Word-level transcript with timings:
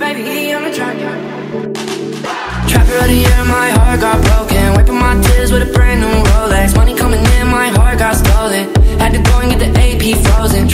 baby 0.00 0.54
on 0.54 0.64
the 0.64 0.72
track. 0.72 0.96
Trapper 2.66 3.04
my 3.44 3.68
heart 3.76 4.00
got 4.00 4.16
broken. 4.24 4.72
Wiping 4.72 4.96
my 4.96 5.20
tears 5.20 5.52
with 5.52 5.68
a 5.68 5.70
brand 5.72 6.00
new 6.00 6.08
Rolex. 6.32 6.74
Money 6.74 6.96
coming 6.96 7.20
in, 7.36 7.46
my 7.48 7.68
heart 7.68 7.98
got 7.98 8.16
stolen. 8.16 8.64
Had 8.98 9.12
to 9.12 9.20
go 9.20 9.40
and 9.40 9.50
get 9.52 9.60
the 9.60 9.70
AP 9.76 10.16
frozen. 10.24 10.64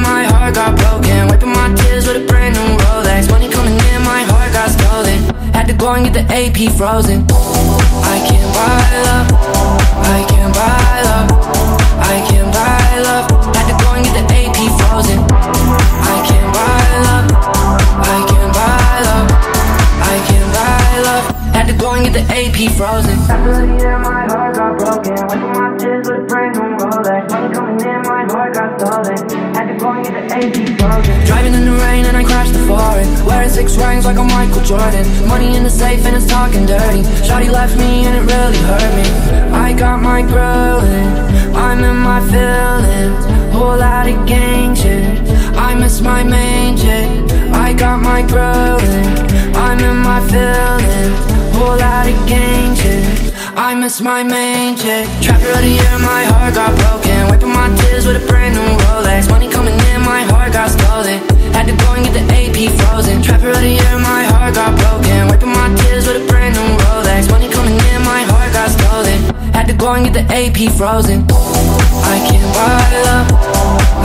My 0.00 0.22
heart 0.30 0.54
got 0.54 0.78
broken. 0.78 1.26
Wiping 1.26 1.50
my 1.50 1.74
tears 1.74 2.06
with 2.06 2.22
a 2.22 2.26
brand 2.26 2.54
new 2.54 2.78
Rolex. 2.86 3.28
Money 3.28 3.50
coming 3.50 3.74
in, 3.74 4.00
my 4.02 4.22
heart 4.30 4.52
got 4.52 4.70
stolen. 4.70 5.18
Had 5.52 5.66
to 5.66 5.74
go 5.74 5.92
and 5.94 6.04
get 6.06 6.14
the 6.14 6.24
AP 6.32 6.70
frozen. 6.78 7.26
I 8.06 8.16
can't 8.22 8.50
buy 8.54 8.86
love. 9.08 9.28
I 10.14 10.20
can't 10.30 10.54
buy 10.54 11.02
love. 11.10 11.28
I 11.98 12.16
can't 12.30 12.50
buy 12.54 12.98
love. 13.02 13.26
Had 13.56 13.66
to 13.66 13.74
go 13.82 13.88
and 13.98 14.04
get 14.06 14.14
the 14.14 14.36
AP 14.46 14.58
frozen. 14.78 16.03
AP 22.34 22.66
frozen. 22.74 23.14
The 23.30 23.78
year, 23.78 23.96
my 24.00 24.26
heart 24.26 24.56
got 24.56 24.76
broken. 24.76 25.14
Wiping 25.14 25.54
my 25.54 25.70
tears 25.78 26.10
with 26.10 26.26
brand 26.26 26.58
new 26.58 26.74
Rolex. 26.82 27.30
Money 27.30 27.54
coming 27.54 27.86
in, 27.86 28.02
my 28.10 28.26
heart 28.26 28.54
got 28.54 28.74
stolen. 28.74 29.54
Had 29.54 29.70
to 29.70 29.78
go 29.78 29.92
and 29.92 30.02
get 30.02 30.14
the 30.18 30.34
AP 30.42 30.56
frozen. 30.74 31.14
Driving 31.26 31.54
in 31.54 31.64
the 31.64 31.76
rain 31.86 32.06
and 32.06 32.16
I 32.16 32.24
crashed 32.24 32.52
the 32.52 32.66
foreign. 32.66 33.06
Wearing 33.24 33.50
six 33.50 33.76
rings 33.76 34.04
like 34.04 34.18
I'm 34.18 34.26
Michael 34.26 34.64
Jordan. 34.66 35.06
Money 35.28 35.54
in 35.54 35.62
the 35.62 35.70
safe 35.70 36.04
and 36.06 36.16
it's 36.16 36.26
talking 36.26 36.66
dirty. 36.66 37.02
Shawty 37.22 37.52
left 37.52 37.78
me 37.78 38.02
and 38.02 38.18
it 38.18 38.26
really 38.26 38.58
hurt 38.66 38.92
me. 38.98 39.06
I 39.54 39.72
got 39.72 40.02
my 40.02 40.22
growing. 40.22 41.10
I'm 41.54 41.84
in 41.84 41.98
my 42.02 42.18
feelings. 42.34 43.24
Whole 43.54 43.78
lot 43.78 44.08
of 44.08 44.26
gang 44.26 44.74
shit. 44.74 45.04
I 45.54 45.76
miss 45.76 46.00
my 46.00 46.24
main 46.24 46.76
chick. 46.76 47.30
I 47.54 47.72
got 47.74 48.02
my 48.02 48.22
growing. 48.26 49.06
I'm 49.54 49.78
in 49.78 49.98
my 50.02 50.18
feelings. 50.26 51.33
Whole 51.54 51.78
lot 51.78 52.06
of 52.06 52.18
gang 52.26 52.74
shit. 52.74 53.32
I 53.56 53.74
miss 53.74 54.00
my 54.00 54.22
main 54.22 54.76
chick. 54.76 55.06
Trapper 55.22 55.50
of 55.54 55.62
the 55.62 55.70
year, 55.70 55.96
my 56.02 56.24
heart 56.26 56.54
got 56.54 56.74
broken. 56.82 57.28
Wiping 57.30 57.54
my 57.54 57.70
tears 57.78 58.06
with 58.06 58.22
a 58.22 58.26
brand 58.26 58.54
new 58.58 58.66
Rolex. 58.84 59.30
Money 59.30 59.48
coming 59.48 59.78
in, 59.94 60.02
my 60.02 60.22
heart 60.26 60.52
got 60.52 60.70
stolen. 60.70 61.22
Had 61.54 61.66
to 61.70 61.76
go 61.78 61.94
and 61.94 62.02
get 62.04 62.14
the 62.18 62.24
AP 62.26 62.74
frozen. 62.82 63.22
Trapper 63.22 63.50
of 63.50 63.62
the 63.62 63.70
year, 63.70 63.94
my 64.02 64.24
heart 64.34 64.54
got 64.54 64.74
broken. 64.74 65.28
Wiping 65.30 65.54
my 65.54 65.70
tears 65.78 66.06
with 66.06 66.22
a 66.22 66.26
brand 66.26 66.58
new 66.58 66.68
Rolex. 66.90 67.30
Money 67.30 67.48
coming 67.48 67.78
in, 67.78 68.02
my 68.02 68.26
heart 68.26 68.50
got 68.52 68.68
stolen. 68.74 69.18
Had 69.54 69.70
to 69.70 69.74
go 69.74 69.94
and 69.94 70.02
get 70.10 70.14
the 70.18 70.26
AP 70.34 70.74
frozen. 70.74 71.22
I 71.30 72.18
can't 72.26 72.50
buy 72.50 72.82
love. 73.06 73.30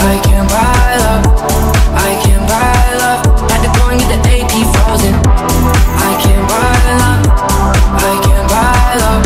I 0.05 0.15
can't 0.21 0.47
buy 0.53 0.89
love. 1.01 1.23
I 1.97 2.09
can't 2.21 2.45
buy 2.45 2.93
love. 3.01 3.25
Had 3.49 3.61
to 3.65 3.71
go 3.73 3.89
and 3.89 3.99
get 3.99 4.21
the 4.21 4.37
AP 4.37 4.53
frozen. 4.69 5.13
I 5.17 6.13
can't 6.21 6.45
buy 6.45 6.77
love. 7.01 7.28
I 7.91 8.13
can't 8.24 8.47
buy 8.53 8.95
love. 9.01 9.25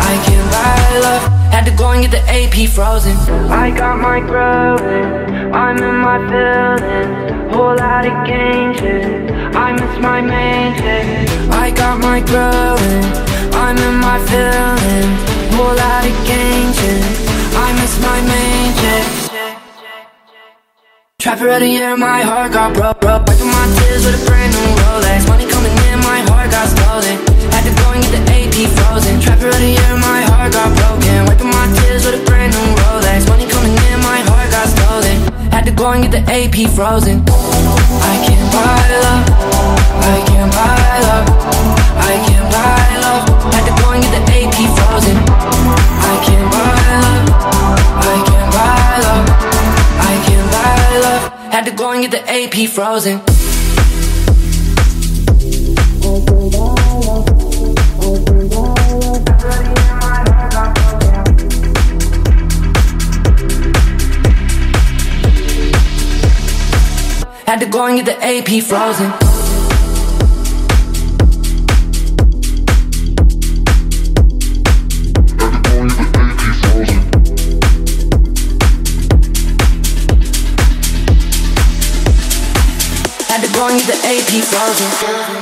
I 0.00 0.14
can't 0.24 0.48
buy 0.50 0.98
love. 1.04 1.22
Had 1.52 1.64
to 1.66 1.72
go 1.76 1.90
and 1.90 2.00
get 2.02 2.10
the 2.10 2.22
AP 2.30 2.68
frozen. 2.70 3.16
I 3.50 3.70
got 3.70 4.00
my 4.00 4.20
growing. 4.20 5.52
I'm 5.52 5.76
in 5.76 5.96
my 5.96 6.18
feelings. 6.30 7.54
Whole 7.54 7.76
lot 7.76 8.06
of 8.06 8.26
gang 8.26 8.74
shit. 8.78 9.30
I 9.54 9.72
miss 9.72 9.98
my 10.00 10.20
main. 10.20 10.72
I 11.52 11.70
got 11.70 12.00
my 12.00 12.20
growing. 12.20 13.04
I'm 13.52 13.76
in 13.76 13.96
my 14.00 14.18
feelings. 14.28 15.20
Whole 15.54 15.76
lot 15.76 16.04
of 16.08 16.16
gang 16.26 16.72
shit. 16.72 17.04
I 17.54 17.72
miss 17.78 17.94
my 18.00 18.18
main 18.32 18.72
chick. 18.80 19.06
Trapper 21.20 21.48
of 21.50 21.60
the 21.60 21.68
year, 21.68 21.96
my 21.96 22.22
heart 22.22 22.52
got 22.52 22.74
broke, 22.74 23.00
broke. 23.00 23.26
Wiping 23.28 23.46
my 23.46 23.66
tears 23.78 24.04
with 24.04 24.20
a 24.20 24.26
brand 24.26 24.52
new 24.52 24.82
Rolex. 24.82 25.28
Money 25.28 25.46
coming 25.46 25.70
in, 25.70 25.98
my 26.00 26.20
heart 26.26 26.50
got 26.50 26.66
stolen 26.66 27.21
and 27.92 28.02
get 28.02 28.12
the 28.12 28.22
AP 28.32 28.56
frozen. 28.76 29.20
Trapped 29.20 29.42
around 29.42 29.60
here, 29.60 29.96
my 30.00 30.20
heart 30.32 30.52
got 30.52 30.72
broken. 30.76 31.26
Wiping 31.28 31.50
my 31.52 31.66
tears 31.76 32.04
with 32.04 32.20
a 32.20 32.24
brand 32.24 32.52
new 32.52 32.68
Rolex. 32.82 33.28
Money 33.28 33.46
coming 33.46 33.72
in, 33.72 33.98
my 34.00 34.20
heart 34.28 34.48
got 34.50 34.66
stolen. 34.68 35.16
Had 35.52 35.64
to 35.66 35.72
go 35.72 35.92
and 35.92 36.02
get 36.02 36.12
the 36.12 36.22
AP 36.24 36.70
frozen. 36.72 37.22
I 37.28 38.16
can't 38.24 38.48
buy 38.52 38.80
love 39.04 39.24
I 40.02 40.18
can't 40.26 40.50
buy 40.52 40.98
love 41.06 41.26
I 41.96 42.14
can't 42.26 42.48
buy 42.50 42.96
love 43.04 43.24
Had 43.52 43.64
to 43.68 43.74
go 43.82 43.92
and 43.92 44.02
get 44.02 44.12
the 44.16 44.22
AP 44.40 44.58
frozen. 44.76 45.16
I 46.00 46.14
can't 46.24 46.48
buy 46.52 46.72
love 47.02 47.28
I 48.00 48.16
can't 48.28 48.48
buy 48.56 48.98
love 49.04 49.26
I 50.00 50.14
can't 50.26 50.48
buy 50.50 50.98
love 51.04 51.52
Had 51.52 51.64
to 51.66 51.72
go 51.72 51.90
and 51.92 52.00
get 52.02 52.10
the 52.10 52.22
AP 52.30 52.68
frozen. 52.70 53.20
Had 67.52 67.60
to 67.60 67.66
go 67.66 67.84
and 67.84 68.02
get 68.02 68.06
the 68.06 68.16
AP 68.24 68.64
frozen. 68.64 69.10
Had 69.10 69.42
to 75.52 75.68
go 75.68 75.78
and 75.82 75.90
get 75.90 76.08
the 76.12 76.22
AP 76.24 76.44
frozen. 76.48 77.02
Had 83.28 83.42
to 83.42 83.52
go 83.52 83.68
and 83.68 83.78
get 83.78 83.86
the 83.86 83.98
AP 84.08 84.30
frozen. 84.44 85.41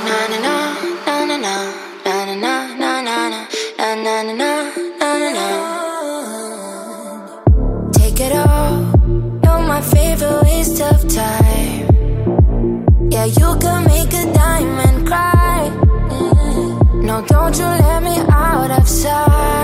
Won't 17.40 17.56
you 17.56 17.64
let 17.64 18.02
me 18.02 18.18
out 18.30 18.70
of 18.70 18.86
sight? 18.86 19.59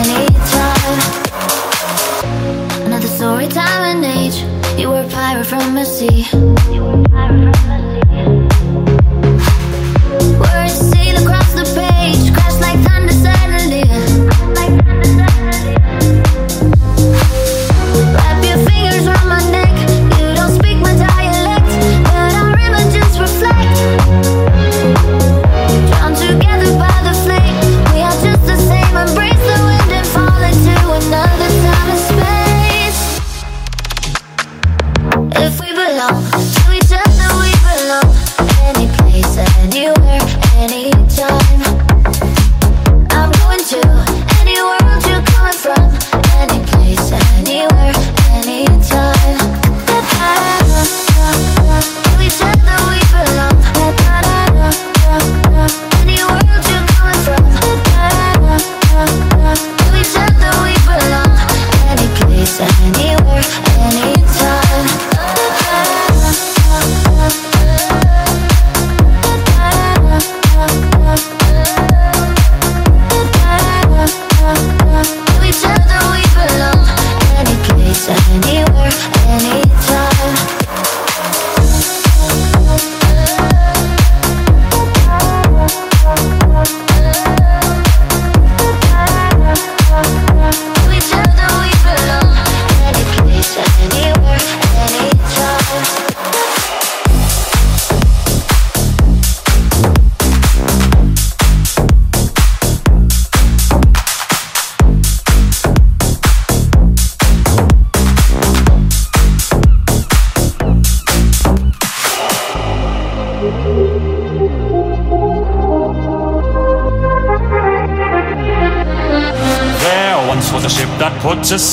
anytime. 0.00 1.00
Another 2.86 3.08
story, 3.08 3.48
time 3.48 3.84
and 3.92 4.04
age. 4.04 4.44
You 4.78 4.90
were 4.90 5.02
a 5.02 5.08
pirate 5.08 5.46
from 5.46 5.74
the 5.74 5.84
sea. 5.84 6.26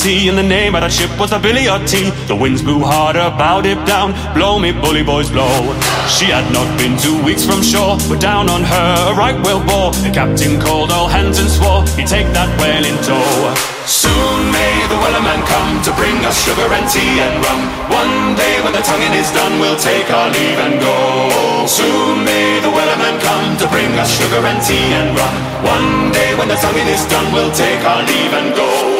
Sea, 0.00 0.32
and 0.32 0.38
the 0.38 0.42
name 0.42 0.72
of 0.72 0.80
that 0.80 0.96
ship 0.96 1.12
was 1.20 1.28
the 1.28 1.36
Billy 1.36 1.68
o' 1.68 1.76
Tea. 1.84 2.08
The 2.24 2.32
winds 2.32 2.64
blew 2.64 2.80
harder, 2.80 3.28
bowed 3.36 3.68
it 3.68 3.76
down, 3.84 4.16
blow 4.32 4.56
me 4.56 4.72
bully 4.72 5.04
boys 5.04 5.28
blow. 5.28 5.76
She 6.08 6.32
had 6.32 6.48
not 6.56 6.64
been 6.80 6.96
two 6.96 7.20
weeks 7.20 7.44
from 7.44 7.60
shore, 7.60 8.00
but 8.08 8.16
down 8.16 8.48
on 8.48 8.64
her 8.64 8.90
a 9.04 9.12
right 9.12 9.36
whale 9.44 9.60
bore. 9.60 9.92
The 10.00 10.08
captain 10.08 10.56
called 10.56 10.88
all 10.88 11.04
hands 11.04 11.36
and 11.36 11.52
swore 11.52 11.84
he'd 12.00 12.08
take 12.08 12.24
that 12.32 12.48
whale 12.56 12.80
in 12.80 12.96
tow. 13.04 13.20
Soon 13.84 14.48
may 14.48 14.72
the 14.88 14.96
wellerman 15.04 15.44
come 15.44 15.84
to 15.84 15.92
bring 15.92 16.16
us 16.24 16.40
sugar 16.48 16.64
and 16.64 16.88
tea 16.88 17.20
and 17.20 17.36
rum. 17.44 17.60
One 17.92 18.40
day 18.40 18.56
when 18.64 18.72
the 18.72 18.80
tonguing 18.80 19.12
is 19.12 19.28
done, 19.36 19.60
we'll 19.60 19.76
take 19.76 20.08
our 20.08 20.32
leave 20.32 20.60
and 20.64 20.80
go. 20.80 20.96
Soon 21.68 22.24
may 22.24 22.56
the 22.64 22.72
wellerman 22.72 23.20
come 23.20 23.52
to 23.60 23.68
bring 23.68 23.92
us 24.00 24.08
sugar 24.08 24.40
and 24.48 24.64
tea 24.64 24.96
and 24.96 25.12
rum. 25.12 25.36
One 25.60 26.08
day 26.16 26.32
when 26.40 26.48
the 26.48 26.56
tonguing 26.56 26.88
is 26.88 27.04
done, 27.12 27.28
we'll 27.36 27.52
take 27.52 27.84
our 27.84 28.00
leave 28.00 28.32
and 28.32 28.56
go. 28.56 28.99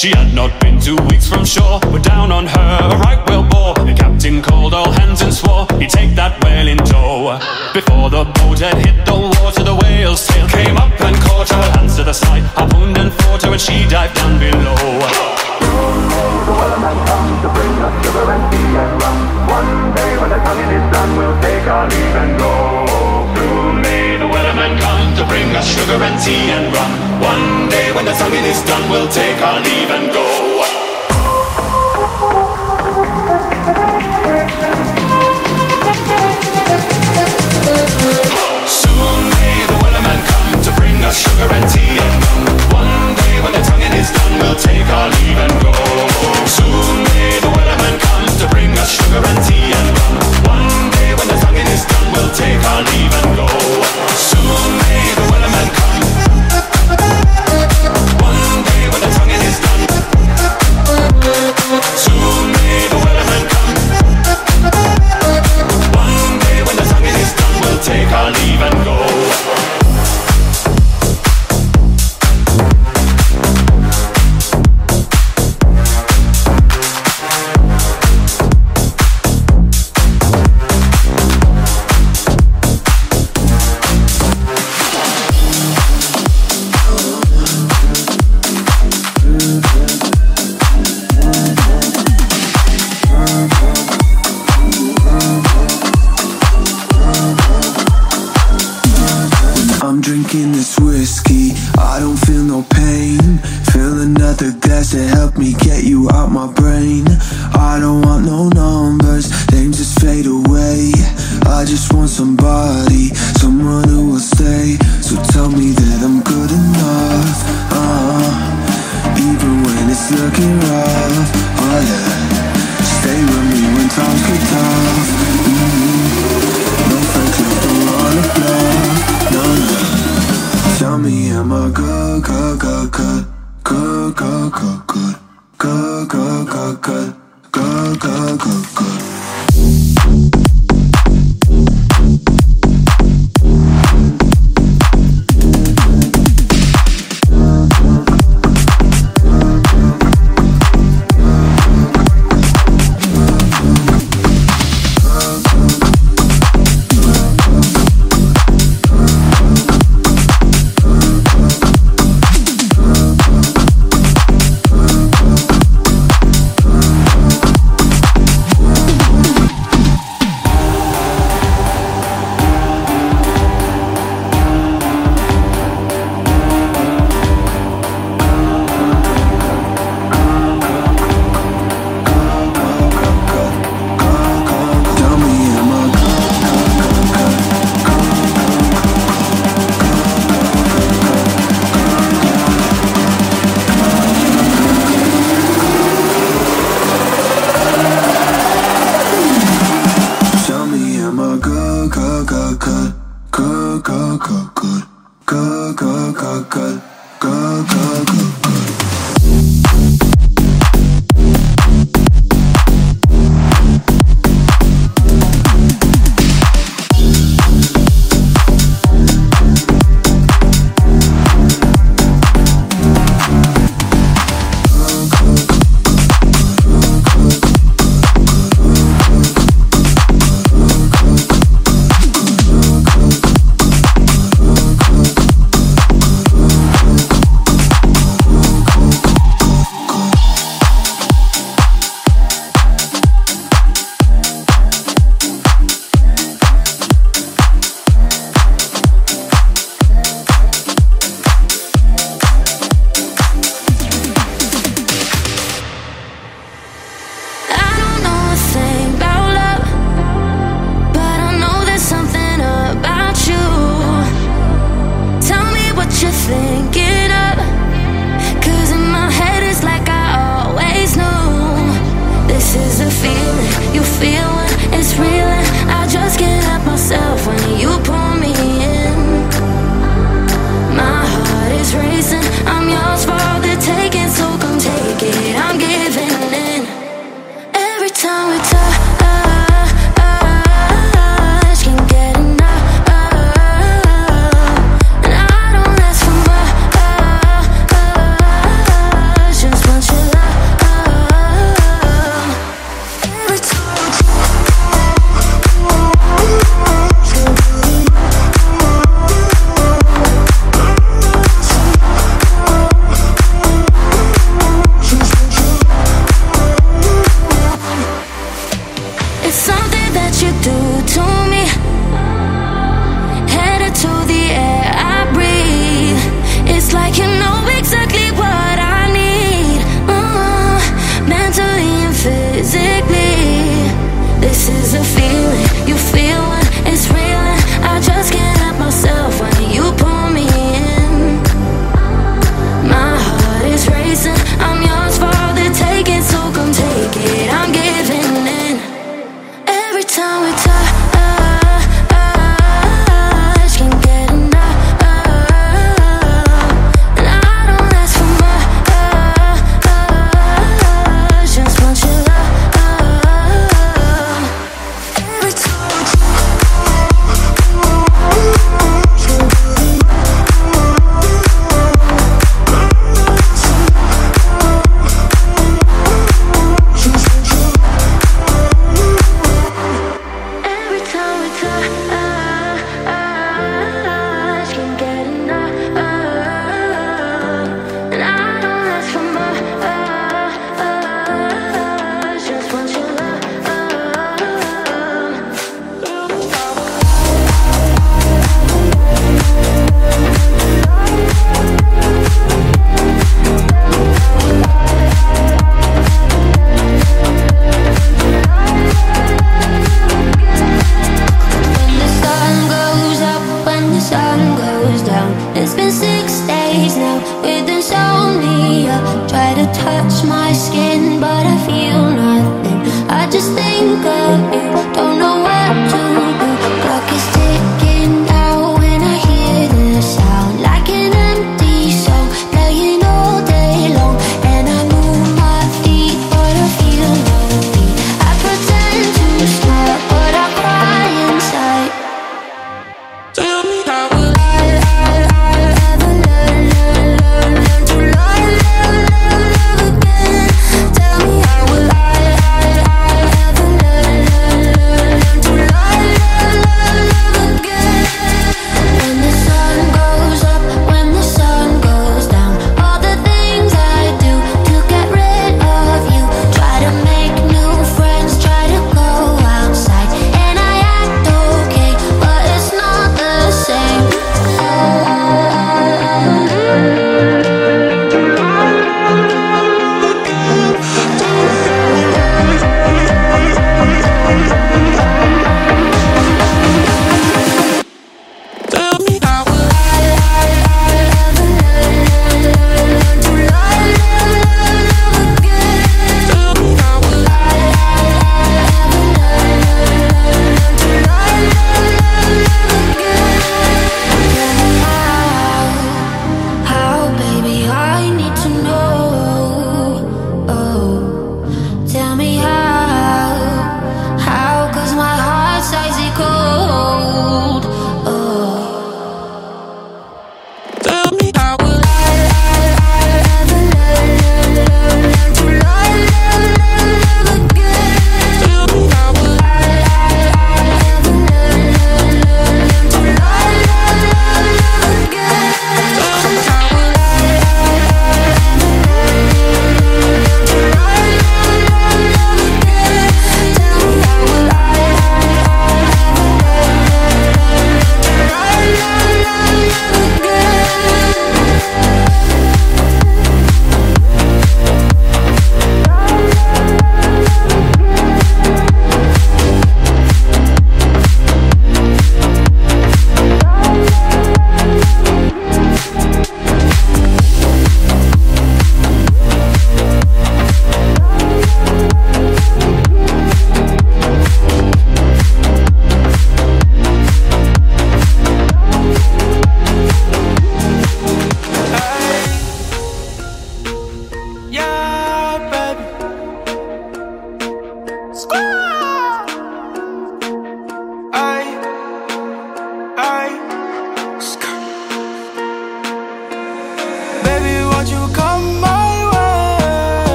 She 0.00 0.08
had 0.16 0.32
not 0.32 0.58
been 0.62 0.80
two 0.80 0.96
weeks 1.10 1.28
from 1.28 1.44
shore, 1.44 1.78
but 1.78 2.02
down 2.02 2.32
on 2.32 2.46
her 2.46 2.78
a 2.90 2.96
right 3.00 3.20
whale 3.28 3.42
bore. 3.42 3.74
The 3.74 3.92
captain 3.92 4.40
called 4.40 4.72
all 4.72 4.90
hands 4.90 5.20
and 5.20 5.30
swore 5.30 5.66
he'd 5.78 5.90
take 5.90 6.14
that 6.14 6.42
whale 6.42 6.68
in 6.68 6.78
tow. 6.78 7.38
Before 7.74 8.08
the 8.08 8.24
boat 8.24 8.60
had 8.60 8.78
hit 8.78 9.04
the 9.04 9.12
water, 9.12 9.62
the 9.62 9.74
whale's 9.74 10.26
tail 10.26 10.48
came 10.48 10.78
up 10.78 10.98
and 11.02 11.14
caught 11.16 11.50
her. 11.50 11.78
Hands 11.78 11.94
to 11.96 12.04
the 12.04 12.14
side, 12.14 12.44
harpooned 12.56 12.96
and 12.96 13.12
fought 13.12 13.42
her, 13.42 13.52
and 13.52 13.60
she 13.60 13.86
dived 13.90 14.14
down 14.14 14.40
below. 14.40 15.29
Take 29.10 29.42
our 29.42 29.60
leave 29.60 29.90
and 29.90 30.12
go. 30.12 30.29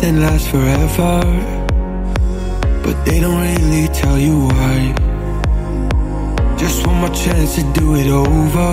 Nothing 0.00 0.20
lasts 0.20 0.46
forever, 0.46 1.20
but 2.84 3.04
they 3.04 3.18
don't 3.18 3.40
really 3.40 3.88
tell 3.88 4.16
you 4.16 4.44
why. 4.46 4.94
Just 6.56 6.86
one 6.86 7.00
more 7.00 7.08
chance 7.08 7.56
to 7.56 7.64
do 7.72 7.96
it 7.96 8.06
over. 8.06 8.70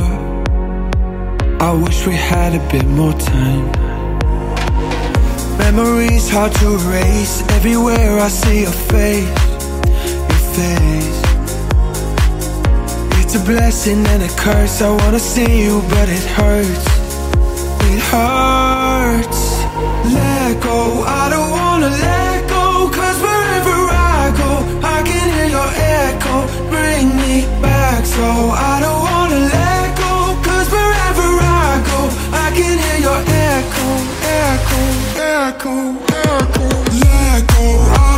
I 1.59 1.71
wish 1.71 2.05
we 2.05 2.13
had 2.13 2.53
a 2.53 2.59
bit 2.71 2.85
more 2.85 3.13
time. 3.13 3.71
Memories 5.57 6.29
hard 6.29 6.53
to 6.59 6.75
erase. 6.75 7.41
Everywhere 7.57 8.19
I 8.19 8.27
see 8.27 8.61
your 8.61 8.77
face, 8.93 9.27
your 10.29 10.43
face. 10.53 11.21
It's 13.21 13.33
a 13.33 13.43
blessing 13.43 14.05
and 14.05 14.21
a 14.21 14.29
curse. 14.37 14.79
I 14.83 14.91
wanna 14.91 15.17
see 15.17 15.63
you, 15.63 15.81
but 15.89 16.07
it 16.07 16.25
hurts. 16.37 16.85
It 17.91 17.99
hurts 18.11 18.74
let 20.45 20.61
go. 20.61 21.03
I 21.21 21.29
don't 21.29 21.51
wanna 21.51 21.89
let 21.89 22.49
go 22.49 22.89
Cause 22.97 23.19
wherever 23.25 23.77
I 24.17 24.21
go 24.41 24.51
I 24.95 24.97
can 25.07 25.27
hear 25.35 25.49
your 25.57 25.69
echo. 26.01 26.35
Bring 26.69 27.07
me 27.21 27.35
back 27.61 28.05
so 28.05 28.27
I 28.71 28.79
don't 28.83 29.01
wanna 29.09 29.39
let 29.55 29.87
go 30.03 30.13
Cause 30.47 30.69
wherever 30.77 31.29
I 31.41 31.71
go 31.89 31.99
I 32.45 32.47
can 32.57 32.75
hear 32.83 32.99
your 33.07 33.21
echo 33.49 33.87
Echo, 34.45 34.81
echo, 35.39 35.75
echo 36.29 36.67
Let 37.01 37.41
go. 37.53 37.65
I 38.01 38.14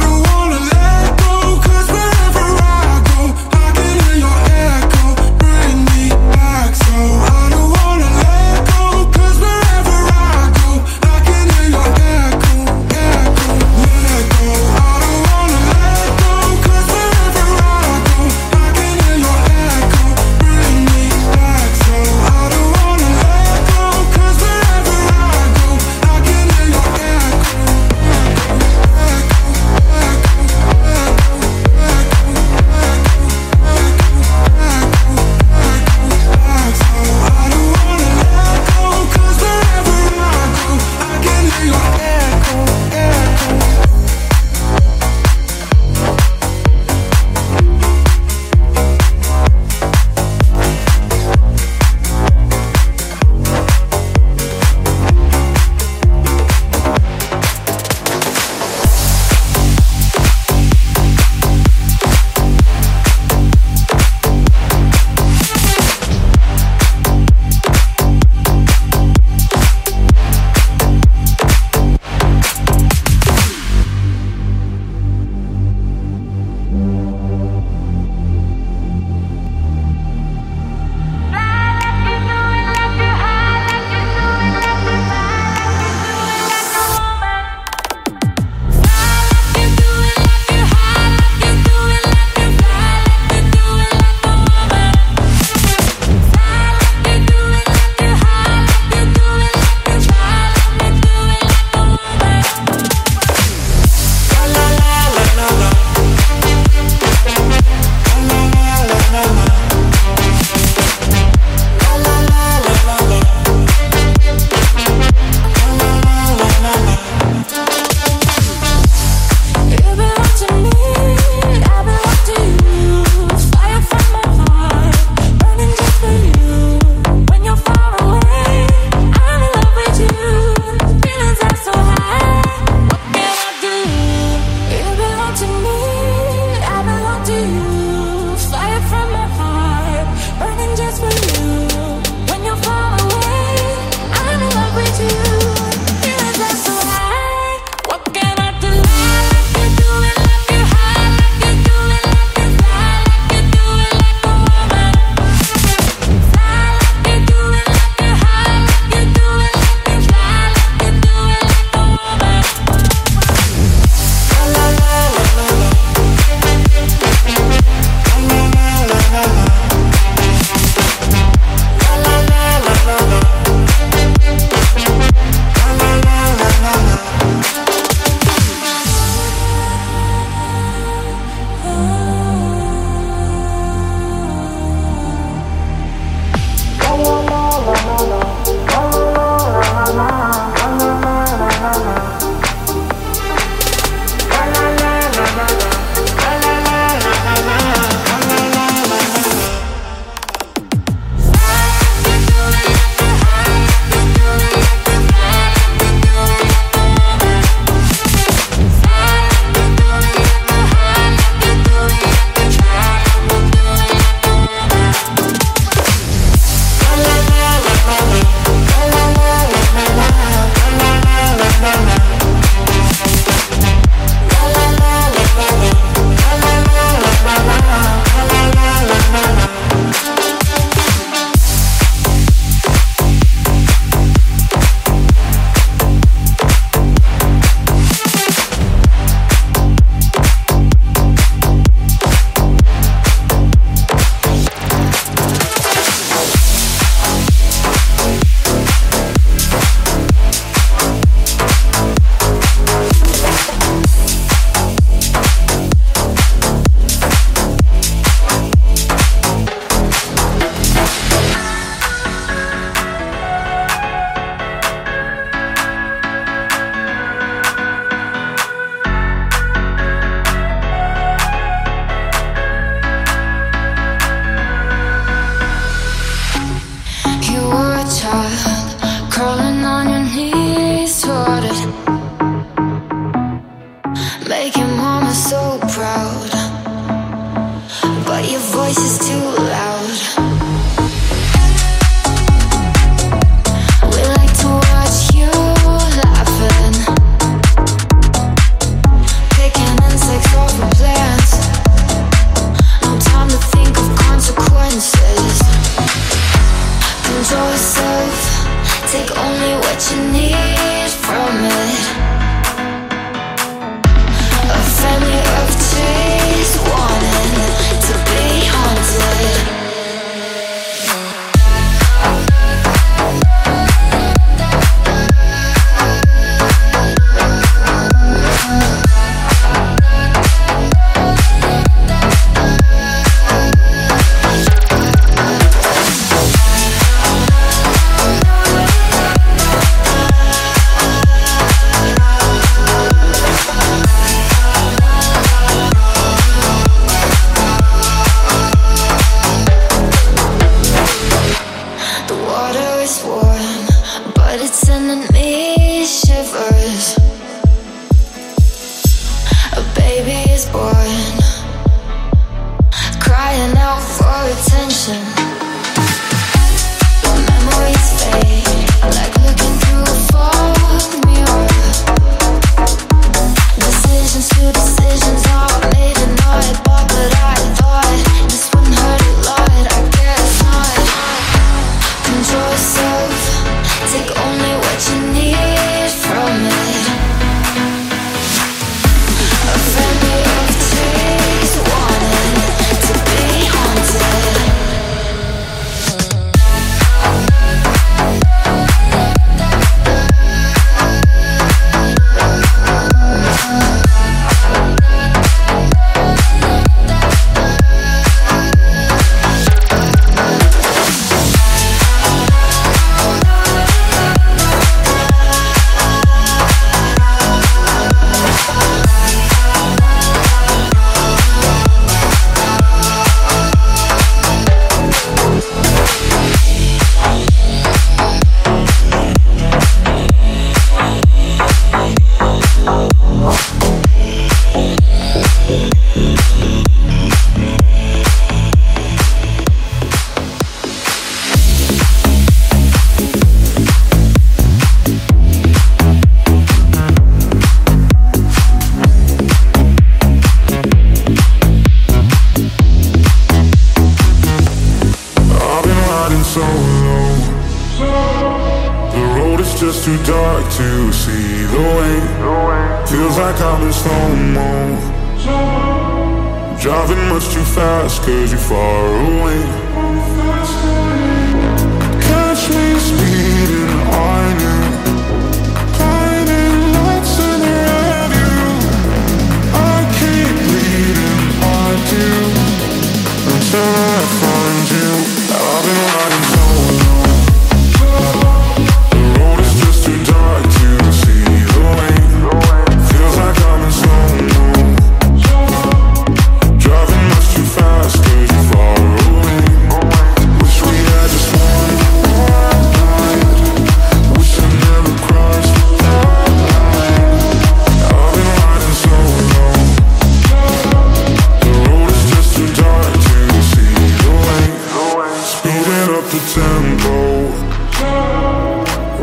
the 516.17 516.23
tempo. 516.33 516.97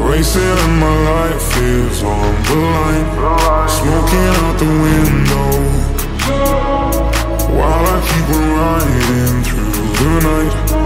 Racing 0.09 0.43
and 0.43 0.81
my 0.81 0.95
life 1.13 1.57
is 1.59 2.03
on 2.03 2.35
the 2.45 2.57
line. 2.57 3.07
Smoking 3.69 4.31
out 4.43 4.59
the 4.59 4.71
window. 4.85 5.51
While 7.57 7.87
I 7.87 7.99
keep 8.09 8.29
on 8.37 8.47
riding 8.59 9.37
through 9.45 9.89
the 9.99 10.11
night. 10.29 10.84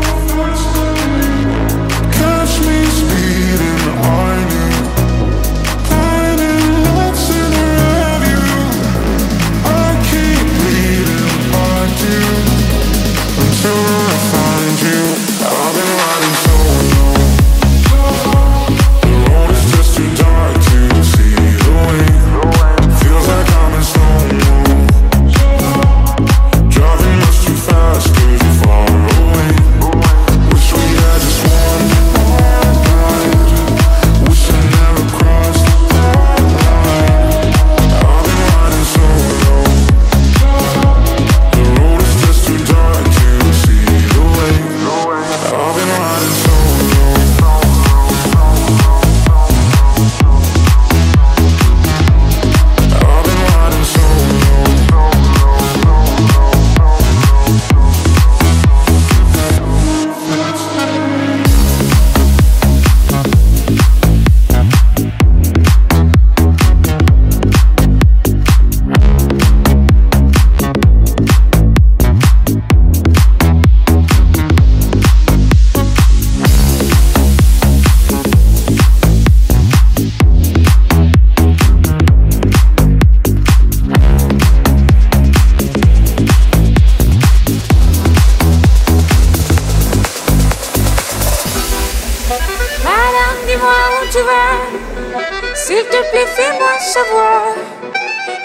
savoir. 96.99 97.43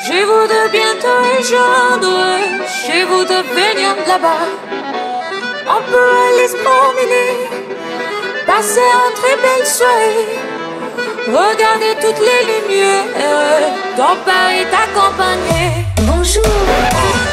J'ai 0.06 0.24
vous 0.30 0.45
de 0.54 0.62
bientôt 0.78 1.20
éjoindre, 1.39 2.16
j'ai 2.86 3.04
vous 3.10 3.24
de 3.34 3.39
venir 3.58 3.91
là-bas. 4.08 4.47
On 5.76 5.82
peut 5.89 6.12
aller 6.26 6.47
se 6.54 6.58
promener, 6.66 7.32
passer 8.45 8.88
un 9.06 9.12
très 9.20 9.36
belle 9.43 9.66
soirée. 9.66 10.34
Regardez 11.28 11.93
toutes 12.04 12.24
les 12.30 12.41
lumières, 12.51 13.74
ton 13.97 14.16
père 14.26 14.51
est 14.62 14.74
accompagné. 14.86 15.86
Bonjour. 16.10 17.32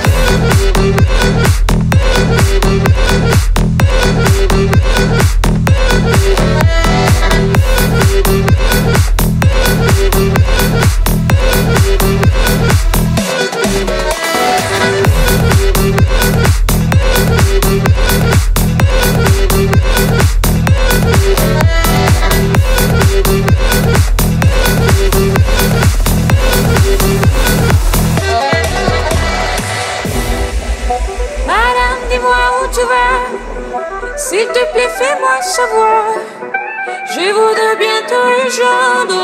Je 35.63 37.27
vous 37.37 37.53
de 37.61 37.69
bientôt 37.79 38.25
rejoindre. 38.45 39.21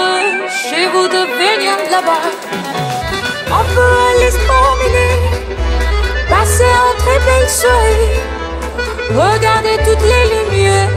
Je 0.69 0.81
vous 0.93 1.09
de 1.09 1.23
venir 1.41 1.75
là-bas. 1.91 2.29
On 3.49 3.65
peut 3.75 3.97
aller 4.11 4.31
se 4.31 4.41
promener, 4.45 5.15
passer 6.29 6.73
entre 6.89 7.13
belles. 7.25 7.51
Regardez 9.15 9.79
toutes 9.87 10.07
les 10.13 10.27
lumières. 10.35 10.91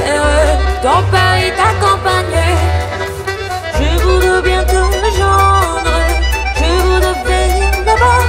Ton 0.82 1.02
père 1.10 1.38
est 1.48 1.60
accompagné. 1.72 2.48
Je 3.76 3.90
vous 4.04 4.20
de 4.20 4.42
bientôt 4.42 4.88
rejoindre. 4.88 5.96
Je 6.58 6.70
vous 6.84 7.00
de 7.00 7.14
venir 7.30 7.72
là-bas. 7.86 8.24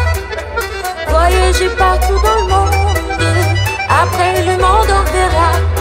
Voyager 1.09 1.71
partout 1.71 2.21
dans 2.23 2.37
le 2.37 2.47
monde. 2.53 2.77
Après 3.89 4.43
le 4.43 4.53
monde 4.53 4.91
on 4.91 5.13
verra. 5.13 5.80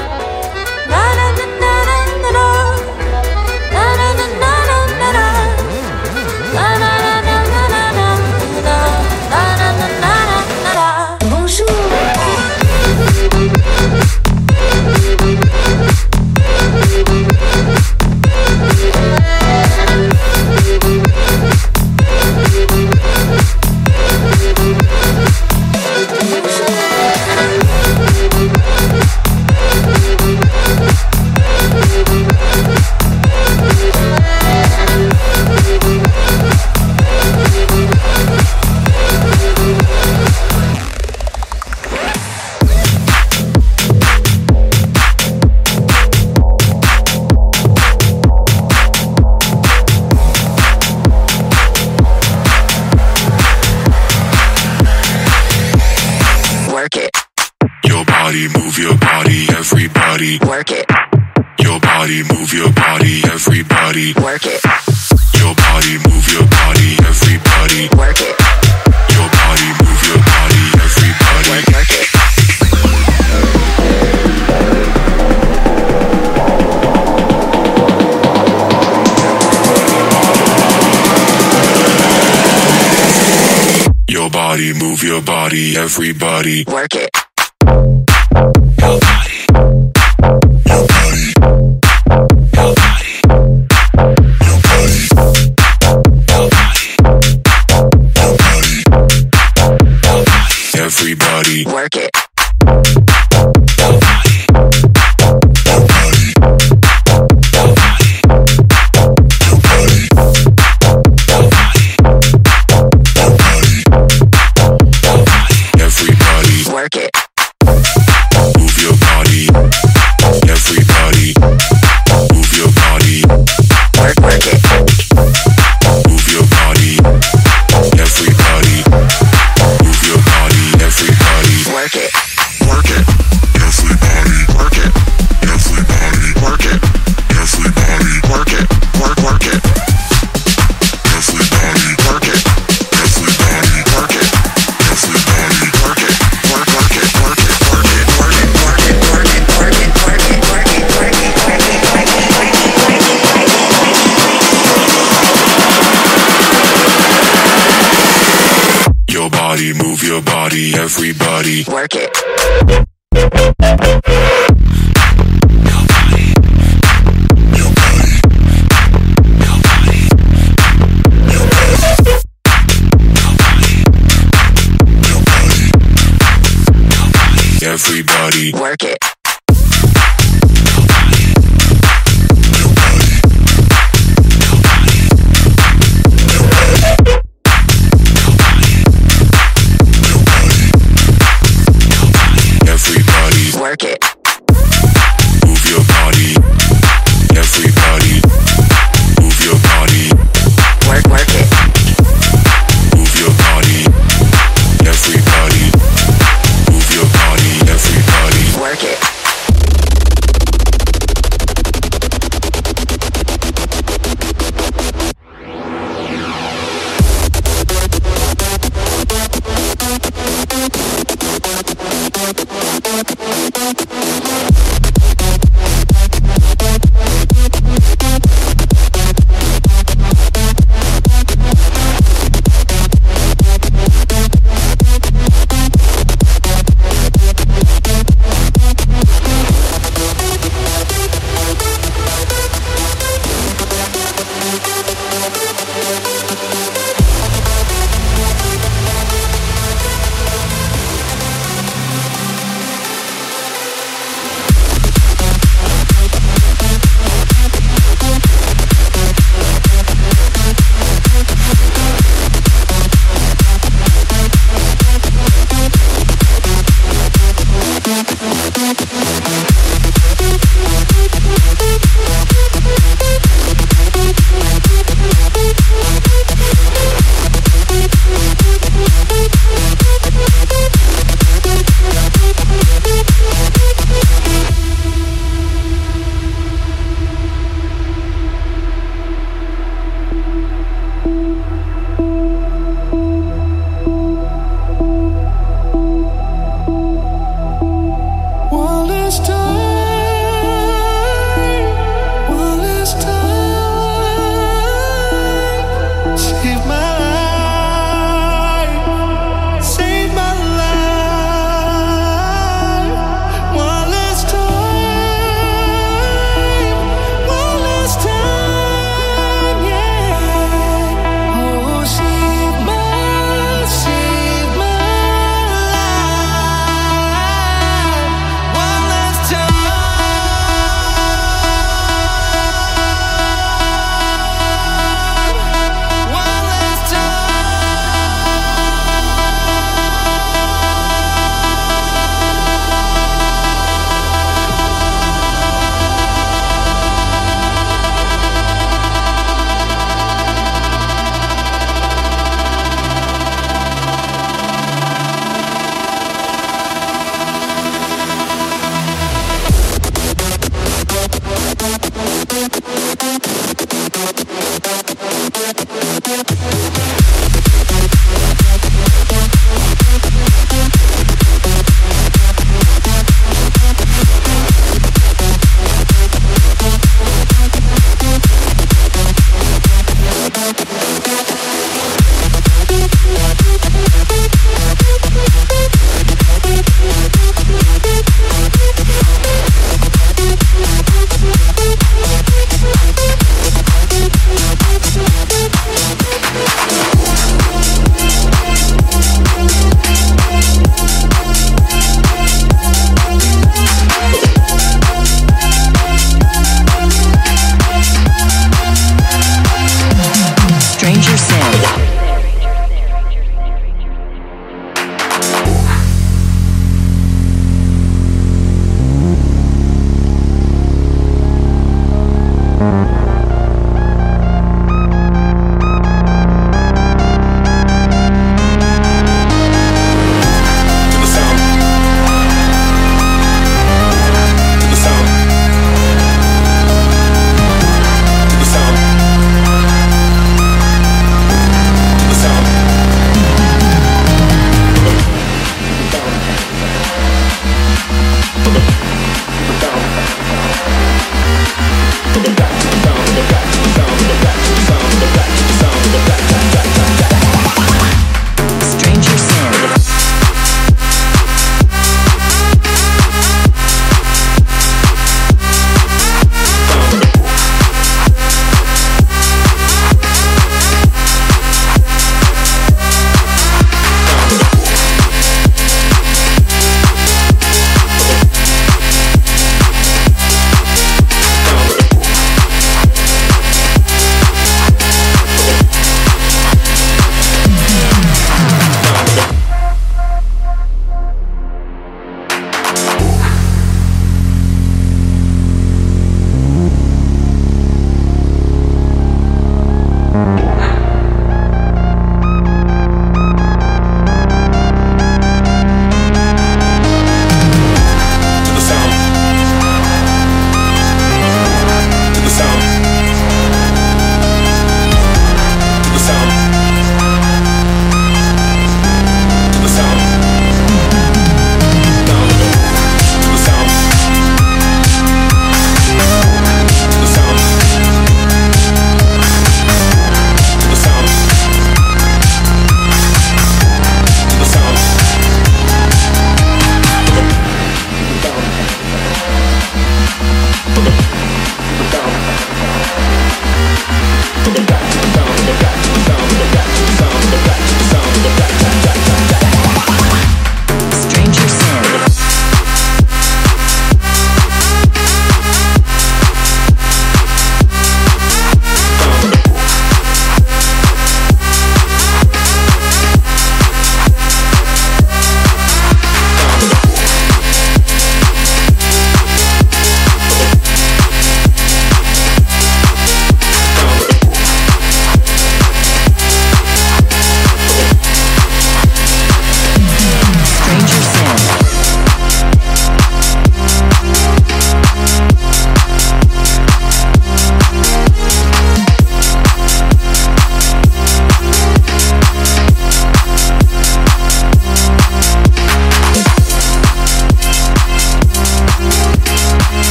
everybody 86.00 86.64
work 86.64 86.96
it. 86.96 87.19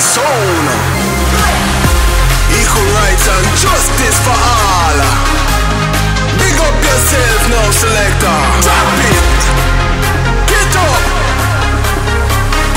sound 0.00 0.66
Equal 2.54 2.88
rights 3.02 3.26
and 3.28 3.46
justice 3.58 4.18
for 4.22 4.32
all. 4.32 4.98
Big 6.38 6.54
up 6.54 6.76
yourself 6.80 7.42
now 7.50 7.68
selector. 7.74 8.38
Drop 8.62 8.88
it. 9.10 9.26
Get 10.46 10.72
up. 10.78 11.02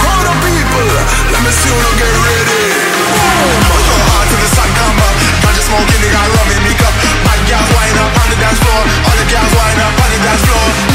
Crowd 0.01 0.27
of 0.27 0.37
people 0.41 0.89
Let 1.29 1.41
me 1.45 1.51
see 1.53 1.69
you 1.69 1.91
get 2.01 2.13
ready. 2.25 2.65
Boom 3.13 3.53
Put 3.69 3.83
your 3.85 4.01
heart 4.11 4.27
to 4.27 4.35
the 4.41 4.49
sun 4.57 4.69
come 4.75 4.97
up 4.97 5.15
Ganja 5.45 5.61
smoking, 5.61 6.01
they 6.01 6.11
got 6.11 6.25
rum 6.25 6.49
in 6.51 6.61
me 6.65 6.73
cup? 6.73 6.93
Bad 7.21 7.39
girls 7.47 7.69
wind 7.69 7.97
up 8.01 8.11
on 8.17 8.27
the 8.33 8.37
dance 8.41 8.59
floor. 8.59 8.81
All 8.81 9.15
the 9.15 9.27
girls 9.29 9.53
wind 9.55 9.79
up 9.79 9.93
on 9.93 10.09
the 10.09 10.19
dance 10.25 10.43
floor. 10.45 10.90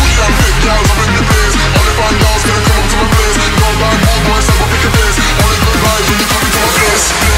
This 6.97 7.36